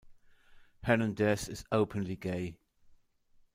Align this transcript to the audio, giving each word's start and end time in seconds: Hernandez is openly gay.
Hernandez 0.81 1.47
is 1.47 1.63
openly 1.71 2.15
gay. 2.15 2.57